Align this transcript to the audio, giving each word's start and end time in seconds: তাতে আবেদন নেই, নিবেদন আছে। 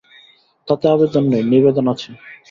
তাতে 0.67 0.85
আবেদন 0.89 1.23
নেই, 1.31 1.43
নিবেদন 1.51 1.85
আছে। 1.93 2.09